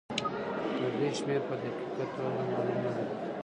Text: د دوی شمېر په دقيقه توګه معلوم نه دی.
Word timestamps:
د 0.79 0.81
دوی 0.95 1.09
شمېر 1.19 1.41
په 1.47 1.53
دقيقه 1.61 2.05
توګه 2.13 2.39
معلوم 2.49 2.77
نه 2.85 2.91
دی. 2.95 3.05